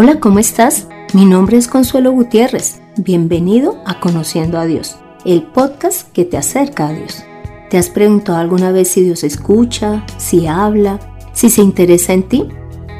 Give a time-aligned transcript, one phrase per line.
[0.00, 0.86] Hola, ¿cómo estás?
[1.12, 2.80] Mi nombre es Consuelo Gutiérrez.
[2.98, 7.24] Bienvenido a Conociendo a Dios, el podcast que te acerca a Dios.
[7.68, 11.00] ¿Te has preguntado alguna vez si Dios escucha, si habla,
[11.32, 12.46] si se interesa en ti,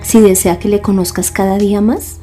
[0.03, 2.19] si desea que le conozcas cada día más?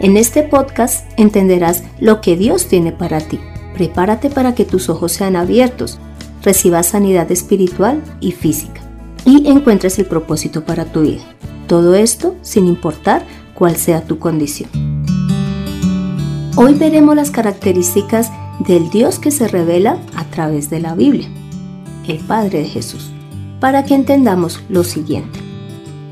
[0.00, 3.38] En este podcast entenderás lo que Dios tiene para ti.
[3.74, 5.98] Prepárate para que tus ojos sean abiertos,
[6.42, 8.80] recibas sanidad espiritual y física
[9.26, 11.24] y encuentres el propósito para tu vida.
[11.66, 13.26] Todo esto sin importar
[13.58, 14.70] cuál sea tu condición.
[16.56, 21.28] Hoy veremos las características del Dios que se revela a través de la Biblia,
[22.06, 23.10] el Padre de Jesús,
[23.58, 25.40] para que entendamos lo siguiente,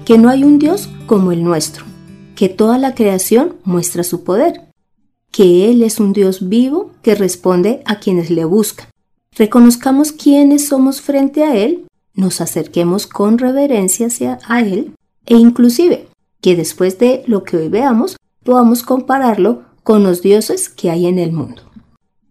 [0.04, 1.84] que no hay un Dios como el nuestro,
[2.34, 4.62] que toda la creación muestra su poder,
[5.30, 8.88] que Él es un Dios vivo que responde a quienes le buscan.
[9.36, 14.94] Reconozcamos quiénes somos frente a Él, nos acerquemos con reverencia hacia a Él
[15.26, 16.08] e inclusive
[16.46, 21.18] que después de lo que hoy veamos podamos compararlo con los dioses que hay en
[21.18, 21.62] el mundo.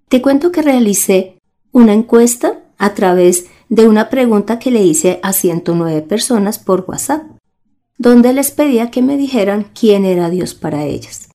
[0.08, 1.38] Te cuento que realicé
[1.74, 7.24] una encuesta a través de una pregunta que le hice a 109 personas por WhatsApp,
[7.98, 11.28] donde les pedía que me dijeran quién era Dios para ellas.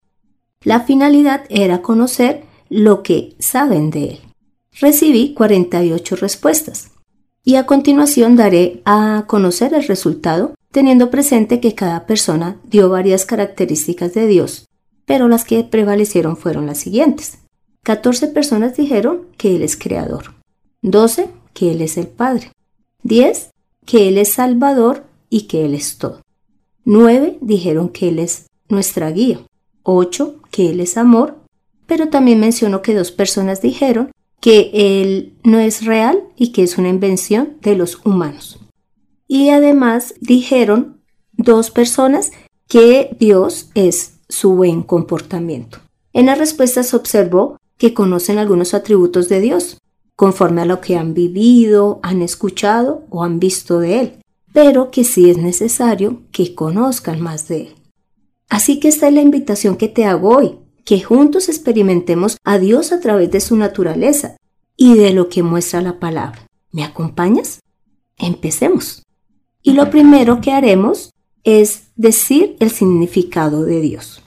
[0.64, 4.20] La finalidad era conocer lo que saben de Él.
[4.80, 6.92] Recibí 48 respuestas
[7.44, 13.24] y a continuación daré a conocer el resultado teniendo presente que cada persona dio varias
[13.24, 14.66] características de Dios,
[15.04, 17.38] pero las que prevalecieron fueron las siguientes.
[17.82, 20.34] 14 personas dijeron que Él es creador,
[20.82, 22.52] 12 que Él es el Padre,
[23.02, 23.50] 10
[23.86, 26.20] que Él es Salvador y que Él es todo,
[26.84, 29.40] 9 dijeron que Él es nuestra guía,
[29.82, 31.38] 8 que Él es amor,
[31.86, 36.78] pero también mencionó que dos personas dijeron que Él no es real y que es
[36.78, 38.59] una invención de los humanos.
[39.32, 41.00] Y además dijeron
[41.34, 42.32] dos personas
[42.66, 45.78] que Dios es su buen comportamiento.
[46.12, 49.78] En las respuestas observó que conocen algunos atributos de Dios,
[50.16, 54.12] conforme a lo que han vivido, han escuchado o han visto de Él,
[54.52, 57.74] pero que sí es necesario que conozcan más de Él.
[58.48, 62.90] Así que esta es la invitación que te hago hoy, que juntos experimentemos a Dios
[62.90, 64.36] a través de su naturaleza
[64.76, 66.48] y de lo que muestra la palabra.
[66.72, 67.60] ¿Me acompañas?
[68.18, 69.04] Empecemos.
[69.62, 71.12] Y lo primero que haremos
[71.44, 74.22] es decir el significado de Dios.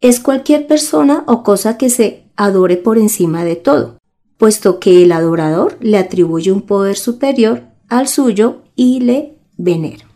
[0.00, 3.98] Es cualquier persona o cosa que se adore por encima de todo,
[4.36, 10.08] puesto que el adorador le atribuye un poder superior al suyo y le venera.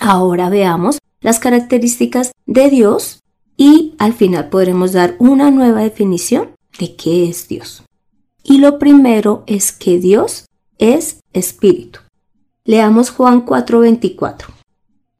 [0.00, 3.20] Ahora veamos las características de Dios
[3.56, 7.84] y al final podremos dar una nueva definición de qué es Dios.
[8.42, 10.44] Y lo primero es que Dios
[10.78, 12.00] es espíritu.
[12.66, 14.48] Leamos Juan 4:24.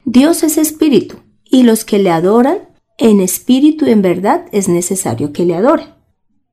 [0.06, 5.30] Dios es espíritu, y los que le adoran en espíritu y en verdad es necesario
[5.34, 5.88] que le adoren.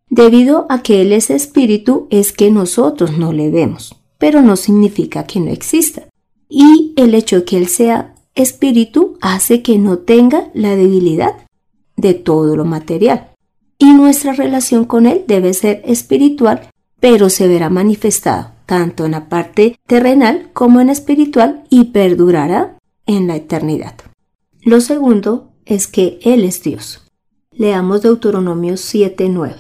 [0.10, 5.24] Debido a que Él es espíritu es que nosotros no le vemos, pero no significa
[5.24, 6.10] que no exista.
[6.50, 11.38] Y el hecho de que Él sea espíritu hace que no tenga la debilidad
[11.96, 13.32] de todo lo material.
[13.78, 16.68] Y nuestra relación con Él debe ser espiritual,
[17.00, 23.28] pero se verá manifestada tanto en la parte terrenal como en espiritual y perdurará en
[23.28, 23.96] la eternidad.
[24.64, 27.04] Lo segundo es que Él es Dios.
[27.52, 29.56] Leamos Deuteronomio 7:9.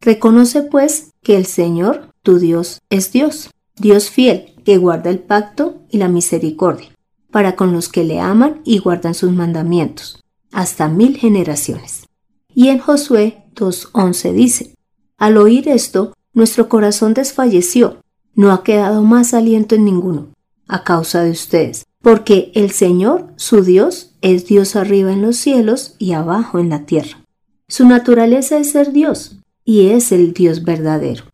[0.00, 5.82] Reconoce pues que el Señor, tu Dios, es Dios, Dios fiel, que guarda el pacto
[5.90, 6.88] y la misericordia,
[7.30, 10.22] para con los que le aman y guardan sus mandamientos,
[10.52, 12.06] hasta mil generaciones.
[12.54, 14.74] Y en Josué 2:11 dice,
[15.18, 18.03] Al oír esto, nuestro corazón desfalleció
[18.34, 20.28] no ha quedado más aliento en ninguno,
[20.68, 25.96] a causa de ustedes, porque el Señor, su Dios, es Dios arriba en los cielos
[25.98, 27.20] y abajo en la tierra.
[27.68, 31.24] Su naturaleza es ser Dios, y es el Dios verdadero.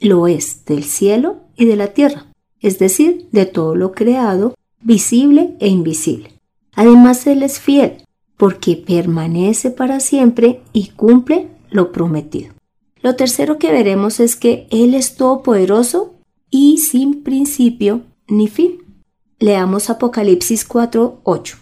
[0.00, 2.26] Lo es del cielo y de la tierra,
[2.60, 6.32] es decir, de todo lo creado, visible e invisible.
[6.74, 8.04] Además, Él es fiel,
[8.36, 12.52] porque permanece para siempre y cumple lo prometido.
[13.00, 16.15] Lo tercero que veremos es que Él es todopoderoso
[16.56, 18.78] y sin principio ni fin.
[19.38, 21.58] Leamos Apocalipsis 4:8.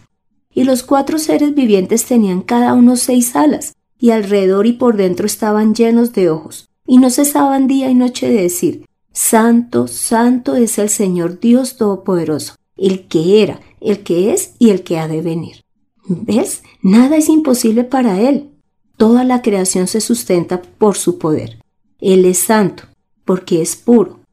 [0.54, 5.26] Y los cuatro seres vivientes tenían cada uno seis alas, y alrededor y por dentro
[5.26, 10.78] estaban llenos de ojos, y no cesaban día y noche de decir, Santo, Santo es
[10.78, 15.22] el Señor Dios Todopoderoso, el que era, el que es y el que ha de
[15.22, 15.64] venir.
[16.06, 16.62] ¿Ves?
[16.82, 18.50] Nada es imposible para Él.
[18.96, 21.58] Toda la creación se sustenta por su poder.
[22.00, 22.84] Él es santo,
[23.24, 24.23] porque es puro,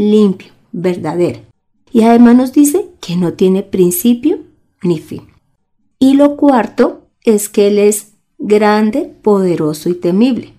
[0.00, 1.40] limpio, verdadero.
[1.92, 4.38] Y además nos dice que no tiene principio
[4.82, 5.28] ni fin.
[5.98, 10.54] Y lo cuarto es que Él es grande, poderoso y temible.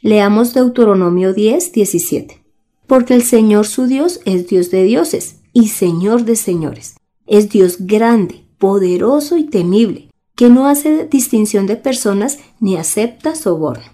[0.00, 2.42] Leamos Deuteronomio 10, 17.
[2.86, 6.96] Porque el Señor su Dios es Dios de dioses y Señor de señores.
[7.26, 13.84] Es Dios grande, poderoso y temible, que no hace distinción de personas ni acepta soborno.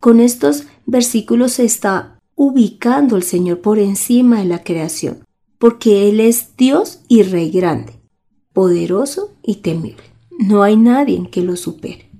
[0.00, 5.24] Con estos versículos se está ubicando el Señor por encima de la creación,
[5.58, 8.00] porque Él es Dios y Rey grande,
[8.52, 10.02] poderoso y temible.
[10.40, 12.10] No hay nadie que lo supere.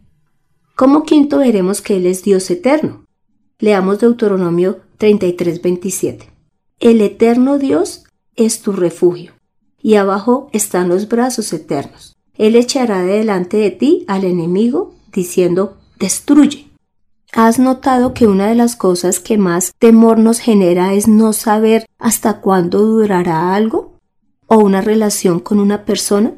[0.77, 3.05] Como quinto veremos que Él es Dios eterno.
[3.59, 6.33] Leamos Deuteronomio 33, 27.
[6.79, 8.05] El eterno Dios
[8.37, 9.33] es tu refugio,
[9.83, 12.15] y abajo están los brazos eternos.
[12.39, 16.72] Él echará delante de ti al enemigo, diciendo, destruye.
[17.35, 21.87] ¿Has notado que una de las cosas que más temor nos genera es no saber
[21.99, 23.95] hasta cuándo durará algo?
[24.49, 26.35] ¿O una relación con una persona?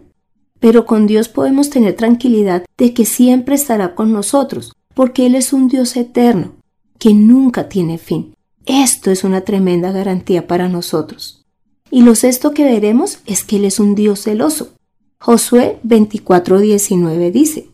[0.61, 5.53] Pero con Dios podemos tener tranquilidad de que siempre estará con nosotros, porque Él es
[5.53, 6.53] un Dios eterno,
[7.01, 8.37] que nunca tiene fin.
[8.65, 11.45] Esto es una tremenda garantía para nosotros.
[11.91, 14.75] Y lo sexto que veremos es que Él es un Dios celoso.
[15.19, 17.69] Josué 24:19 dice,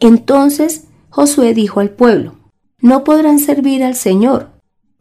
[0.00, 2.37] Entonces Josué dijo al pueblo,
[2.80, 4.50] No podrán servir al Señor,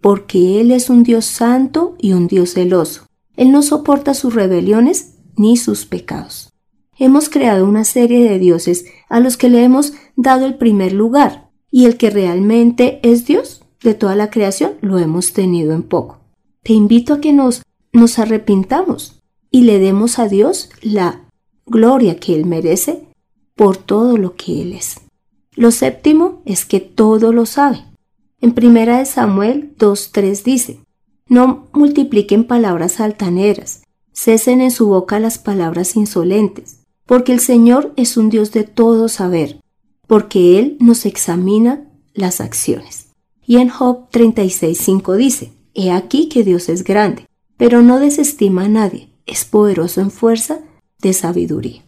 [0.01, 3.05] porque Él es un Dios santo y un Dios celoso.
[3.35, 6.53] Él no soporta sus rebeliones ni sus pecados.
[6.97, 11.49] Hemos creado una serie de dioses a los que le hemos dado el primer lugar,
[11.69, 16.19] y el que realmente es Dios de toda la creación lo hemos tenido en poco.
[16.63, 17.61] Te invito a que nos
[17.93, 21.27] nos arrepintamos y le demos a Dios la
[21.65, 23.07] gloria que Él merece
[23.55, 25.01] por todo lo que Él es.
[25.57, 27.83] Lo séptimo es que todo lo sabe.
[28.39, 30.79] En primera de Samuel 2.3 dice,
[31.27, 33.81] No multipliquen palabras altaneras,
[34.13, 39.09] cesen en su boca las palabras insolentes, porque el Señor es un Dios de todo
[39.09, 39.59] saber,
[40.05, 43.07] porque Él nos examina las acciones.
[43.43, 47.25] Y en Job 36.5 dice, He aquí que Dios es grande,
[47.57, 50.59] pero no desestima a nadie, es poderoso en fuerza
[51.01, 51.81] de sabiduría.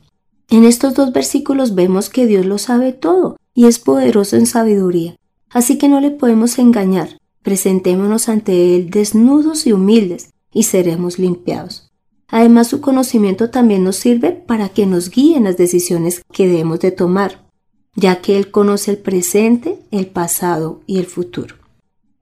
[0.49, 5.17] En estos dos versículos vemos que Dios lo sabe todo y es poderoso en sabiduría,
[5.49, 7.19] así que no le podemos engañar.
[7.43, 11.91] Presentémonos ante Él desnudos y humildes y seremos limpiados.
[12.29, 16.91] Además, su conocimiento también nos sirve para que nos guíen las decisiones que debemos de
[16.91, 17.49] tomar,
[17.95, 21.55] ya que Él conoce el presente, el pasado y el futuro.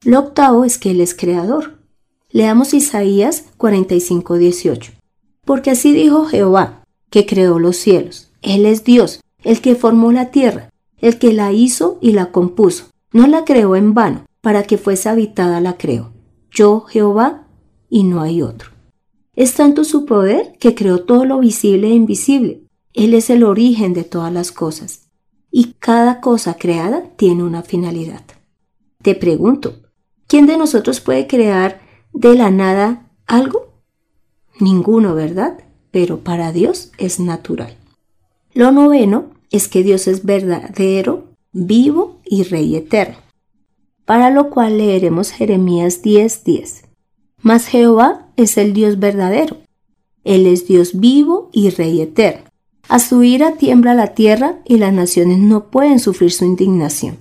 [0.04, 1.78] Lo octavo es que Él es creador.
[2.32, 4.92] Leamos Isaías 45, 18.
[5.46, 8.32] Porque así dijo Jehová, que creó los cielos.
[8.42, 12.86] Él es Dios, el que formó la tierra, el que la hizo y la compuso.
[13.12, 16.14] No la creó en vano, para que fuese habitada la creó.
[16.52, 17.48] Yo, Jehová,
[17.90, 18.72] y no hay otro.
[19.36, 22.64] Es tanto su poder que creó todo lo visible e invisible.
[22.94, 25.10] Él es el origen de todas las cosas.
[25.52, 28.24] Y cada cosa creada tiene una finalidad.
[29.02, 29.76] Te pregunto,
[30.28, 31.82] ¿quién de nosotros puede crear
[32.14, 33.82] de la nada algo?
[34.60, 35.60] Ninguno, ¿verdad?
[35.92, 37.78] Pero para Dios es natural.
[38.54, 43.18] Lo noveno es que Dios es verdadero, vivo y rey eterno.
[44.06, 46.84] Para lo cual leeremos Jeremías 10:10.
[47.42, 49.58] Mas Jehová es el Dios verdadero.
[50.24, 52.44] Él es Dios vivo y rey eterno.
[52.90, 57.18] A su ira tiembla la tierra y las naciones no pueden sufrir su indignación.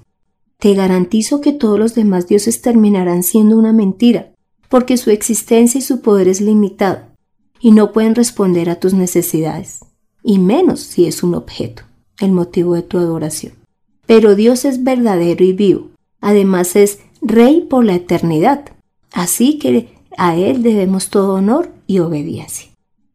[0.58, 4.32] Te garantizo que todos los demás dioses terminarán siendo una mentira,
[4.68, 7.00] porque su existencia y su poder es limitado
[7.60, 9.80] y no pueden responder a tus necesidades,
[10.22, 11.82] y menos si es un objeto,
[12.20, 13.54] el motivo de tu adoración.
[14.06, 18.64] Pero Dios es verdadero y vivo, además es Rey por la eternidad,
[19.12, 22.70] así que a Él debemos todo honor y obediencia.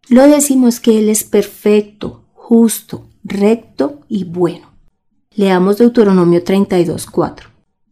[0.10, 4.72] Lo decimos que Él es perfecto, justo, recto y bueno.
[5.36, 7.44] Leamos Deuteronomio 32.4.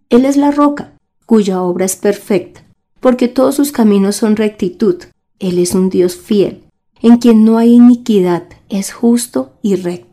[0.10, 0.94] Él es la roca,
[1.26, 2.64] cuya obra es perfecta
[3.00, 4.96] porque todos sus caminos son rectitud.
[5.40, 6.64] Él es un Dios fiel,
[7.02, 10.09] en quien no hay iniquidad, es justo y recto.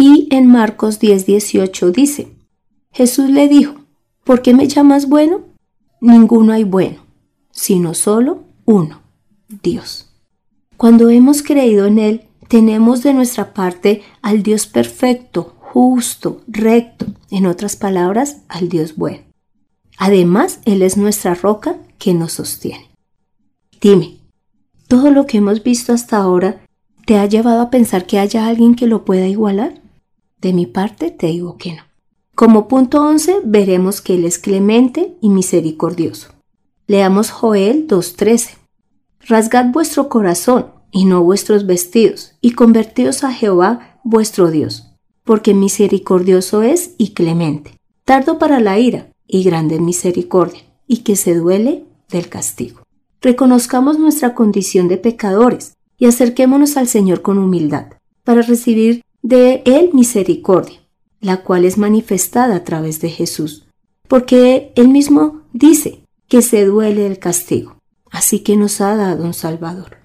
[0.00, 2.32] Y en Marcos 10:18 dice,
[2.92, 3.74] Jesús le dijo,
[4.22, 5.40] ¿por qué me llamas bueno?
[6.00, 7.00] Ninguno hay bueno,
[7.50, 9.00] sino solo uno,
[9.48, 10.08] Dios.
[10.76, 17.46] Cuando hemos creído en Él, tenemos de nuestra parte al Dios perfecto, justo, recto, en
[17.46, 19.24] otras palabras, al Dios bueno.
[19.98, 22.88] Además, Él es nuestra roca que nos sostiene.
[23.80, 24.18] Dime,
[24.86, 26.60] ¿todo lo que hemos visto hasta ahora
[27.04, 29.87] te ha llevado a pensar que haya alguien que lo pueda igualar?
[30.40, 31.82] De mi parte te digo que no.
[32.34, 36.28] Como punto 11 veremos que Él es clemente y misericordioso.
[36.86, 38.56] Leamos Joel 2.13.
[39.20, 44.86] Rasgad vuestro corazón y no vuestros vestidos, y convertíos a Jehová vuestro Dios,
[45.24, 51.34] porque misericordioso es y clemente, tardo para la ira y grande misericordia, y que se
[51.34, 52.80] duele del castigo.
[53.20, 57.88] Reconozcamos nuestra condición de pecadores y acerquémonos al Señor con humildad,
[58.24, 60.80] para recibir de Él misericordia,
[61.20, 63.66] la cual es manifestada a través de Jesús,
[64.06, 67.78] porque Él mismo dice que se duele del castigo,
[68.10, 69.98] así que nos ha dado un Salvador.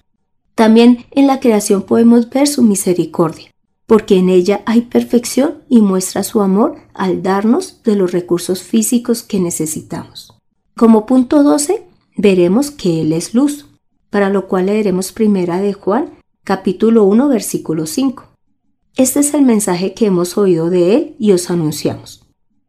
[0.54, 3.50] También en la creación podemos ver su misericordia,
[3.86, 9.22] porque en ella hay perfección y muestra su amor al darnos de los recursos físicos
[9.22, 10.32] que necesitamos.
[10.76, 13.66] Como punto 12, veremos que Él es luz,
[14.10, 18.33] para lo cual leeremos primera de Juan, capítulo 1, versículo 5.
[18.96, 22.24] Este es el mensaje que hemos oído de Él y os anunciamos.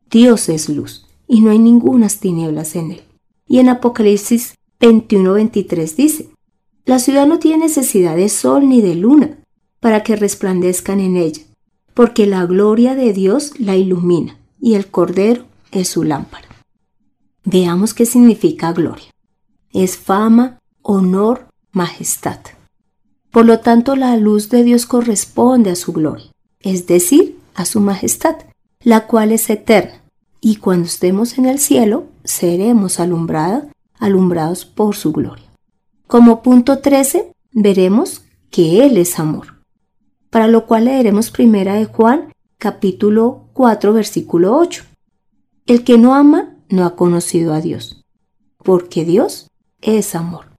[0.10, 3.04] Dios es luz, y no hay ningunas tinieblas en Él.
[3.48, 6.30] Y en Apocalipsis 21-23 dice,
[6.86, 9.38] La ciudad no tiene necesidad de sol ni de luna,
[9.80, 11.44] para que resplandezcan en ella,
[11.94, 16.48] porque la gloria de Dios la ilumina y el Cordero es su lámpara.
[17.44, 19.12] Veamos qué significa gloria.
[19.74, 22.40] Es fama, honor, majestad.
[23.36, 27.82] Por lo tanto, la luz de Dios corresponde a su gloria, es decir, a su
[27.82, 28.38] majestad,
[28.82, 30.02] la cual es eterna,
[30.40, 33.66] y cuando estemos en el cielo, seremos alumbrados,
[34.00, 35.52] alumbrados por su gloria.
[36.08, 39.56] Como punto 13, veremos que Él es amor
[40.36, 44.84] para lo cual leeremos primera de Juan capítulo 4 versículo 8.
[45.66, 48.04] El que no ama no ha conocido a Dios,
[48.58, 49.50] porque Dios
[49.80, 50.55] es amor.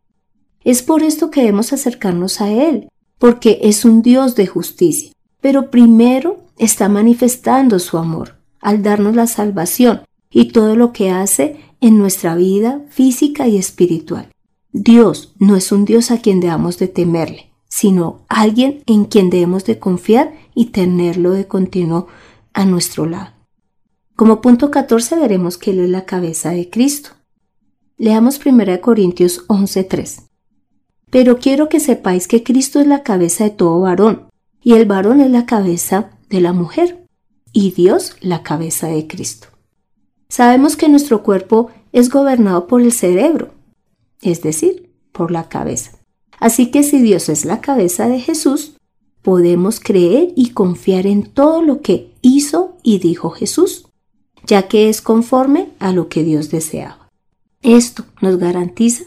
[0.66, 2.88] Es por esto que debemos acercarnos a Él,
[3.20, 9.28] porque es un Dios de justicia, pero primero está manifestando su amor al darnos la
[9.28, 14.28] salvación y todo lo que hace en nuestra vida física y espiritual.
[14.72, 19.66] Dios no es un Dios a quien debamos de temerle, sino alguien en quien debemos
[19.66, 22.08] de confiar y tenerlo de continuo
[22.54, 23.30] a nuestro lado.
[24.16, 27.10] Como punto 14 veremos que Él es la cabeza de Cristo.
[27.98, 30.25] Leamos 1 Corintios 11:3.
[31.10, 34.28] Pero quiero que sepáis que Cristo es la cabeza de todo varón,
[34.62, 37.06] y el varón es la cabeza de la mujer,
[37.52, 39.48] y Dios la cabeza de Cristo.
[40.28, 43.52] Sabemos que nuestro cuerpo es gobernado por el cerebro,
[44.20, 45.92] es decir, por la cabeza.
[46.38, 48.76] Así que si Dios es la cabeza de Jesús,
[49.22, 53.88] podemos creer y confiar en todo lo que hizo y dijo Jesús,
[54.44, 57.10] ya que es conforme a lo que Dios deseaba.
[57.62, 59.04] Esto nos garantiza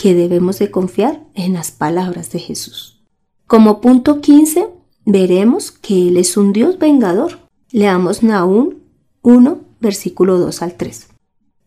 [0.00, 3.02] que debemos de confiar en las palabras de Jesús.
[3.46, 4.70] Como punto 15,
[5.04, 7.38] veremos que Él es un Dios vengador.
[7.70, 8.76] Leamos Nahum
[9.20, 11.06] 1, versículo 2 al 3.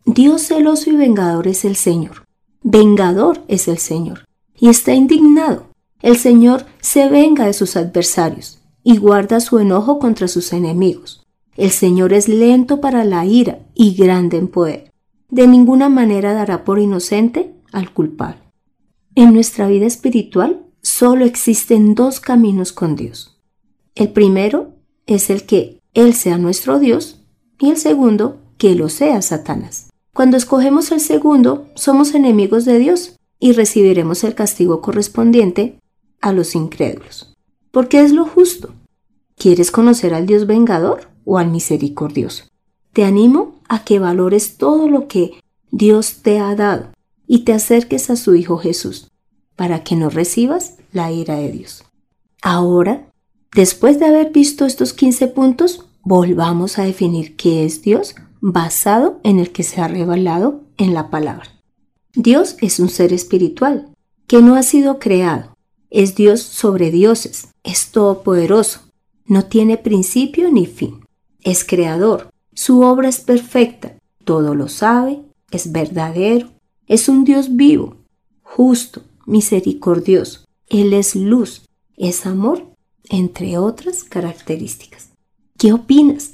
[0.07, 2.25] Dios celoso y vengador es el Señor.
[2.63, 4.25] Vengador es el Señor
[4.59, 5.67] y está indignado.
[6.01, 11.23] El Señor se venga de sus adversarios y guarda su enojo contra sus enemigos.
[11.55, 14.91] El Señor es lento para la ira y grande en poder.
[15.29, 18.41] De ninguna manera dará por inocente al culpable.
[19.15, 23.39] En nuestra vida espiritual solo existen dos caminos con Dios.
[23.95, 24.73] El primero
[25.05, 27.19] es el que Él sea nuestro Dios
[27.59, 29.89] y el segundo que lo sea Satanás.
[30.13, 35.79] Cuando escogemos el segundo, somos enemigos de Dios y recibiremos el castigo correspondiente
[36.21, 37.35] a los incrédulos.
[37.71, 38.73] Porque es lo justo.
[39.35, 42.45] ¿Quieres conocer al Dios vengador o al misericordioso?
[42.93, 45.31] Te animo a que valores todo lo que
[45.71, 46.92] Dios te ha dado
[47.27, 49.11] y te acerques a su Hijo Jesús,
[49.55, 51.83] para que no recibas la ira de Dios.
[52.41, 53.09] Ahora,
[53.55, 59.39] después de haber visto estos 15 puntos, volvamos a definir qué es Dios basado en
[59.39, 61.47] el que se ha revelado en la palabra.
[62.13, 63.89] Dios es un ser espiritual
[64.27, 65.53] que no ha sido creado.
[65.89, 68.81] Es Dios sobre dioses, es todopoderoso,
[69.25, 71.05] no tiene principio ni fin.
[71.41, 76.49] Es creador, su obra es perfecta, todo lo sabe, es verdadero,
[76.87, 77.97] es un Dios vivo,
[78.41, 80.45] justo, misericordioso.
[80.67, 81.65] Él es luz,
[81.97, 82.75] es amor,
[83.09, 85.09] entre otras características.
[85.57, 86.33] ¿Qué opinas?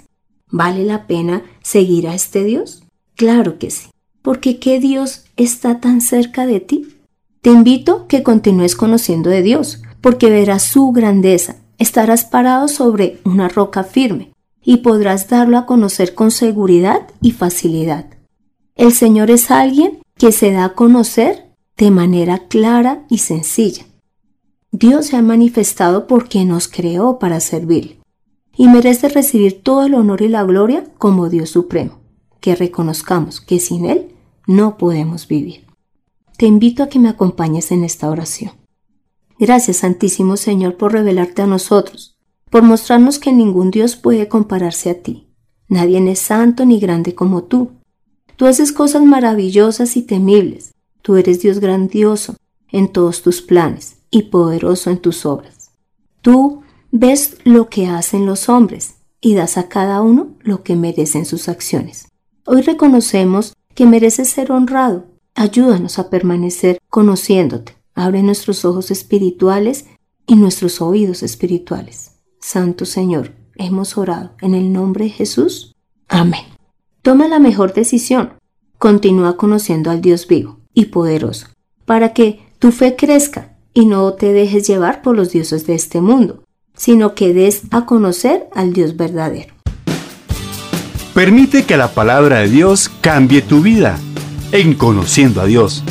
[0.52, 2.84] ¿Vale la pena seguir a este Dios?
[3.16, 3.90] Claro que sí
[4.22, 6.88] porque ¿qué Dios está tan cerca de ti?
[7.42, 13.48] Te invito que continúes conociendo de Dios, porque verás su grandeza, estarás parado sobre una
[13.48, 18.06] roca firme y podrás darlo a conocer con seguridad y facilidad.
[18.76, 23.86] El Señor es alguien que se da a conocer de manera clara y sencilla.
[24.72, 28.00] Dios se ha manifestado porque nos creó para servir
[28.56, 32.00] y merece recibir todo el honor y la gloria como Dios supremo
[32.40, 34.16] que reconozcamos que sin Él
[34.48, 35.66] no podemos vivir.
[36.38, 38.52] Te invito a que me acompañes en esta oración.
[39.38, 42.18] Gracias, Santísimo Señor, por revelarte a nosotros,
[42.50, 45.28] por mostrarnos que ningún Dios puede compararse a ti.
[45.68, 47.79] Nadie es santo ni grande como tú.
[48.40, 50.74] Tú haces cosas maravillosas y temibles.
[51.02, 52.38] Tú eres Dios grandioso
[52.72, 55.72] en todos tus planes y poderoso en tus obras.
[56.22, 61.26] Tú ves lo que hacen los hombres y das a cada uno lo que merecen
[61.26, 62.08] sus acciones.
[62.46, 65.04] Hoy reconocemos que mereces ser honrado.
[65.36, 67.76] Ayúdanos a permanecer conociéndote.
[67.94, 69.86] Abre nuestros ojos espirituales
[70.26, 72.12] y nuestros oídos espirituales.
[72.40, 75.76] Santo Señor, hemos orado en el nombre de Jesús.
[76.08, 76.59] Amén.
[77.02, 78.34] Toma la mejor decisión.
[78.78, 81.48] Continúa conociendo al Dios vivo y poderoso,
[81.86, 86.02] para que tu fe crezca y no te dejes llevar por los dioses de este
[86.02, 86.44] mundo,
[86.76, 89.54] sino que des a conocer al Dios verdadero.
[91.14, 93.98] Permite que la palabra de Dios cambie tu vida
[94.52, 95.84] en conociendo a Dios.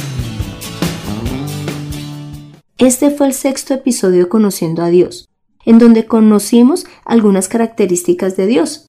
[2.76, 5.28] Este fue el sexto episodio de Conociendo a Dios,
[5.64, 8.88] en donde conocimos algunas características de Dios.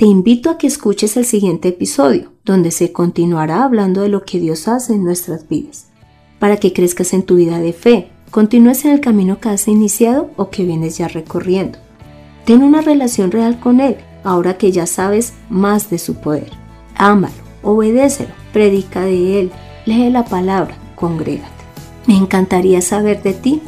[0.00, 4.40] Te invito a que escuches el siguiente episodio, donde se continuará hablando de lo que
[4.40, 5.88] Dios hace en nuestras vidas,
[6.38, 10.30] para que crezcas en tu vida de fe, continúes en el camino que has iniciado
[10.36, 11.78] o que vienes ya recorriendo.
[12.46, 16.50] Ten una relación real con Él, ahora que ya sabes más de su poder.
[16.94, 19.52] Ámalo, obedécelo, predica de Él,
[19.84, 21.50] lee la palabra, congrégate.
[22.06, 23.60] Me encantaría saber de ti,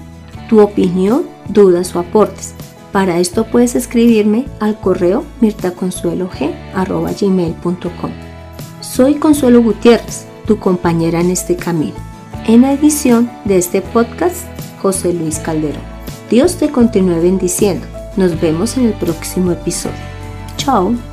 [0.48, 2.54] tu opinión, dudas o aportes.
[2.92, 8.10] Para esto puedes escribirme al correo mirtaconsuelog.com.
[8.80, 11.96] Soy Consuelo Gutiérrez, tu compañera en este camino.
[12.46, 14.46] En la edición de este podcast,
[14.82, 15.80] José Luis Calderón.
[16.28, 17.86] Dios te continúe bendiciendo.
[18.16, 19.96] Nos vemos en el próximo episodio.
[20.56, 21.11] Chao.